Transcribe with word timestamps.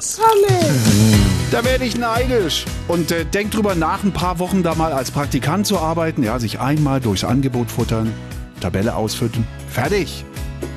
Pommes. 0.00 0.18
Da 1.50 1.64
werde 1.64 1.84
ich 1.84 1.96
neidisch. 1.96 2.64
Und 2.88 3.10
äh, 3.10 3.24
denk 3.24 3.50
drüber 3.50 3.74
nach, 3.74 4.02
ein 4.02 4.12
paar 4.12 4.38
Wochen 4.38 4.62
da 4.62 4.74
mal 4.74 4.92
als 4.92 5.10
Praktikant 5.10 5.66
zu 5.66 5.78
arbeiten. 5.78 6.22
Ja, 6.22 6.38
sich 6.38 6.58
einmal 6.60 7.00
durchs 7.00 7.24
Angebot 7.24 7.70
futtern, 7.70 8.12
Tabelle 8.60 8.94
ausfüttern. 8.94 9.46
Fertig. 9.68 10.24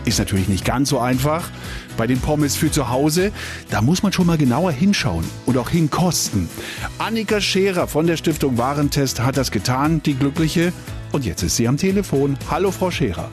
Ist 0.06 0.20
natürlich 0.20 0.50
nicht 0.50 0.66
ganz 0.66 0.90
so 0.90 1.00
einfach. 1.00 1.50
Bei 1.96 2.08
den 2.08 2.20
Pommes 2.20 2.56
für 2.56 2.72
zu 2.72 2.90
Hause, 2.90 3.32
da 3.70 3.82
muss 3.82 4.04
man 4.04 4.12
schon 4.12 4.26
mal 4.26 4.38
genauer 4.38 4.72
hinschauen 4.72 5.24
und 5.46 5.58
auch 5.58 5.70
hinkosten. 5.70 6.50
Annika 6.98 7.40
Scherer 7.40 7.88
von 7.88 8.08
der 8.08 8.18
Stiftung 8.18 8.58
Warentest 8.58 9.22
hat 9.22 9.38
das 9.38 9.52
getan, 9.52 10.02
die 10.04 10.16
Glückliche. 10.16 10.74
Und 11.12 11.24
jetzt 11.26 11.44
ist 11.44 11.56
sie 11.56 11.68
am 11.68 11.78
Telefon. 11.78 12.38
Hallo, 12.50 12.72
Frau 12.72 12.92
Scherer. 12.92 13.30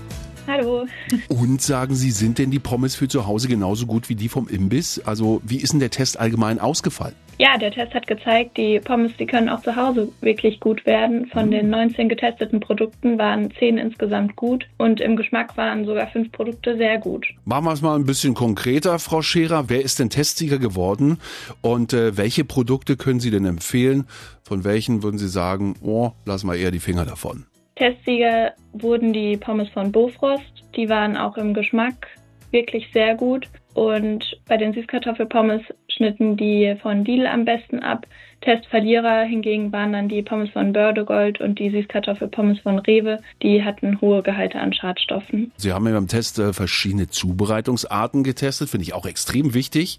Hallo. 0.50 0.84
Und 1.28 1.62
sagen 1.62 1.94
Sie, 1.94 2.10
sind 2.10 2.38
denn 2.38 2.50
die 2.50 2.58
Pommes 2.58 2.96
für 2.96 3.06
zu 3.06 3.28
Hause 3.28 3.46
genauso 3.46 3.86
gut 3.86 4.08
wie 4.08 4.16
die 4.16 4.28
vom 4.28 4.48
Imbiss? 4.48 5.00
Also 5.04 5.40
wie 5.44 5.58
ist 5.58 5.72
denn 5.72 5.78
der 5.78 5.90
Test 5.90 6.18
allgemein 6.18 6.58
ausgefallen? 6.58 7.14
Ja, 7.38 7.56
der 7.56 7.70
Test 7.70 7.94
hat 7.94 8.08
gezeigt, 8.08 8.56
die 8.56 8.80
Pommes, 8.80 9.12
die 9.18 9.26
können 9.26 9.48
auch 9.48 9.62
zu 9.62 9.74
Hause 9.76 10.08
wirklich 10.20 10.58
gut 10.58 10.84
werden. 10.86 11.26
Von 11.28 11.52
den 11.52 11.70
19 11.70 12.08
getesteten 12.08 12.58
Produkten 12.58 13.16
waren 13.16 13.52
10 13.58 13.78
insgesamt 13.78 14.34
gut 14.34 14.66
und 14.76 15.00
im 15.00 15.14
Geschmack 15.14 15.56
waren 15.56 15.86
sogar 15.86 16.08
5 16.08 16.32
Produkte 16.32 16.76
sehr 16.76 16.98
gut. 16.98 17.26
Machen 17.44 17.66
wir 17.66 17.72
es 17.72 17.80
mal 17.80 17.94
ein 17.94 18.04
bisschen 18.04 18.34
konkreter, 18.34 18.98
Frau 18.98 19.22
Scherer. 19.22 19.68
Wer 19.68 19.82
ist 19.82 20.00
denn 20.00 20.10
Testsieger 20.10 20.58
geworden 20.58 21.18
und 21.62 21.92
äh, 21.92 22.16
welche 22.16 22.44
Produkte 22.44 22.96
können 22.96 23.20
Sie 23.20 23.30
denn 23.30 23.46
empfehlen? 23.46 24.06
Von 24.42 24.64
welchen 24.64 25.04
würden 25.04 25.18
Sie 25.18 25.28
sagen, 25.28 25.76
oh, 25.80 26.10
lass 26.26 26.42
mal 26.42 26.56
eher 26.56 26.72
die 26.72 26.80
Finger 26.80 27.06
davon? 27.06 27.46
Testsieger 27.80 28.52
wurden 28.74 29.14
die 29.14 29.38
Pommes 29.38 29.70
von 29.70 29.90
Bofrost. 29.90 30.64
Die 30.76 30.90
waren 30.90 31.16
auch 31.16 31.38
im 31.38 31.54
Geschmack 31.54 32.08
wirklich 32.50 32.86
sehr 32.92 33.14
gut. 33.14 33.48
Und 33.72 34.38
bei 34.46 34.58
den 34.58 34.74
Süßkartoffelpommes 34.74 35.62
schnitten 36.00 36.38
die 36.38 36.76
von 36.80 37.04
Lidl 37.04 37.26
am 37.26 37.44
besten 37.44 37.80
ab. 37.80 38.06
Testverlierer 38.40 39.24
hingegen 39.24 39.70
waren 39.70 39.92
dann 39.92 40.08
die 40.08 40.22
Pommes 40.22 40.48
von 40.48 40.72
Bördegold 40.72 41.42
und 41.42 41.58
die 41.58 41.68
Süßkartoffelpommes 41.68 42.60
von 42.60 42.78
Rewe. 42.78 43.18
Die 43.42 43.62
hatten 43.62 44.00
hohe 44.00 44.22
Gehalte 44.22 44.58
an 44.58 44.72
Schadstoffen. 44.72 45.52
Sie 45.56 45.74
haben 45.74 45.86
ja 45.86 45.92
beim 45.92 46.08
Test 46.08 46.38
äh, 46.38 46.54
verschiedene 46.54 47.10
Zubereitungsarten 47.10 48.24
getestet, 48.24 48.70
finde 48.70 48.84
ich 48.84 48.94
auch 48.94 49.04
extrem 49.04 49.52
wichtig. 49.52 49.98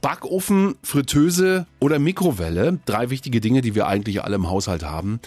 Backofen, 0.00 0.76
Fritteuse 0.84 1.66
oder 1.80 1.98
Mikrowelle, 1.98 2.78
drei 2.86 3.10
wichtige 3.10 3.40
Dinge, 3.40 3.60
die 3.60 3.74
wir 3.74 3.88
eigentlich 3.88 4.22
alle 4.22 4.36
im 4.36 4.48
Haushalt 4.48 4.84
haben. 4.84 5.18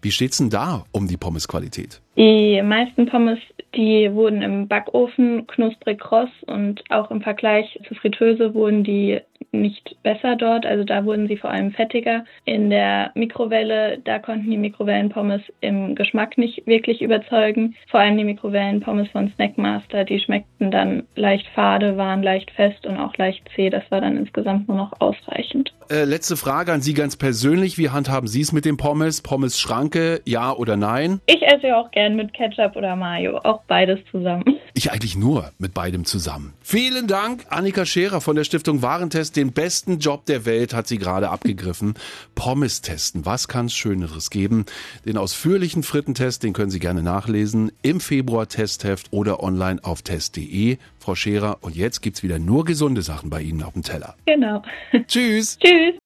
Wie 0.00 0.12
steht's 0.12 0.38
denn 0.38 0.48
da 0.48 0.84
um 0.92 1.08
die 1.08 1.16
Pommesqualität? 1.16 2.00
Die 2.16 2.60
meisten 2.62 3.06
Pommes, 3.06 3.38
die 3.74 4.12
wurden 4.12 4.42
im 4.42 4.68
Backofen 4.68 5.46
knusprig 5.46 5.98
kross 5.98 6.28
und 6.46 6.82
auch 6.90 7.10
im 7.10 7.22
Vergleich 7.22 7.80
zur 7.88 7.96
Fritteuse 7.96 8.52
wurden 8.52 8.84
die 8.84 9.20
nicht 9.52 9.96
besser 10.02 10.36
dort. 10.36 10.66
Also 10.66 10.84
da 10.84 11.04
wurden 11.04 11.28
sie 11.28 11.36
vor 11.36 11.50
allem 11.50 11.72
fettiger. 11.72 12.24
In 12.44 12.70
der 12.70 13.12
Mikrowelle, 13.14 13.98
da 14.04 14.18
konnten 14.18 14.50
die 14.50 14.56
Mikrowellenpommes 14.56 15.42
im 15.60 15.94
Geschmack 15.94 16.38
nicht 16.38 16.66
wirklich 16.66 17.02
überzeugen. 17.02 17.74
Vor 17.90 18.00
allem 18.00 18.16
die 18.16 18.24
Mikrowellenpommes 18.24 19.08
von 19.10 19.30
Snackmaster, 19.34 20.04
die 20.04 20.20
schmeckten 20.20 20.70
dann 20.70 21.04
leicht 21.14 21.46
fade, 21.54 21.96
waren 21.96 22.22
leicht 22.22 22.50
fest 22.52 22.86
und 22.86 22.98
auch 22.98 23.16
leicht 23.16 23.42
zäh. 23.54 23.70
Das 23.70 23.84
war 23.90 24.00
dann 24.00 24.16
insgesamt 24.16 24.68
nur 24.68 24.76
noch 24.76 24.92
ausreichend. 25.00 25.72
Äh, 25.90 26.04
letzte 26.04 26.36
Frage 26.36 26.72
an 26.72 26.80
Sie 26.80 26.94
ganz 26.94 27.16
persönlich. 27.16 27.76
Wie 27.76 27.90
handhaben 27.90 28.26
Sie 28.26 28.40
es 28.40 28.52
mit 28.52 28.64
dem 28.64 28.76
Pommes? 28.76 29.20
Pommes 29.20 29.60
Schranke, 29.60 30.22
ja 30.24 30.52
oder 30.52 30.76
nein? 30.76 31.20
Ich 31.26 31.42
esse 31.42 31.68
ja 31.68 31.80
auch 31.80 31.90
gern 32.02 32.16
mit 32.16 32.32
Ketchup 32.32 32.74
oder 32.74 32.96
Mayo, 32.96 33.38
auch 33.44 33.62
beides 33.68 34.00
zusammen. 34.10 34.58
Ich 34.74 34.90
eigentlich 34.90 35.16
nur 35.16 35.52
mit 35.58 35.72
beidem 35.72 36.04
zusammen. 36.04 36.52
Vielen 36.60 37.06
Dank, 37.06 37.46
Annika 37.48 37.86
Scherer 37.86 38.20
von 38.20 38.34
der 38.34 38.42
Stiftung 38.42 38.82
Warentest. 38.82 39.36
Den 39.36 39.52
besten 39.52 40.00
Job 40.00 40.26
der 40.26 40.44
Welt 40.44 40.74
hat 40.74 40.88
sie 40.88 40.98
gerade 40.98 41.30
abgegriffen. 41.30 41.94
Pommes 42.34 42.80
testen. 42.80 43.24
Was 43.24 43.46
kann 43.46 43.66
es 43.66 43.74
Schöneres 43.74 44.30
geben? 44.30 44.66
Den 45.06 45.16
ausführlichen 45.16 45.84
Frittentest, 45.84 46.42
den 46.42 46.54
können 46.54 46.72
Sie 46.72 46.80
gerne 46.80 47.02
nachlesen 47.02 47.70
im 47.82 48.00
Februar 48.00 48.48
Testheft 48.48 49.12
oder 49.12 49.40
online 49.40 49.78
auf 49.84 50.02
test.de. 50.02 50.78
Frau 50.98 51.14
Scherer, 51.14 51.58
und 51.60 51.76
jetzt 51.76 52.00
gibt's 52.00 52.24
wieder 52.24 52.40
nur 52.40 52.64
gesunde 52.64 53.02
Sachen 53.02 53.30
bei 53.30 53.42
Ihnen 53.42 53.62
auf 53.62 53.74
dem 53.74 53.82
Teller. 53.82 54.16
Genau. 54.26 54.62
Tschüss. 55.06 55.58
Tschüss. 55.64 56.00